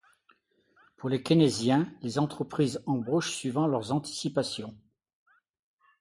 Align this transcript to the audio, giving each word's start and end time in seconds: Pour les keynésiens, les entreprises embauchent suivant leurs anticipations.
Pour 0.97 1.09
les 1.09 1.21
keynésiens, 1.21 1.87
les 2.01 2.17
entreprises 2.17 2.81
embauchent 2.87 3.35
suivant 3.35 3.67
leurs 3.67 3.91
anticipations. 3.91 4.75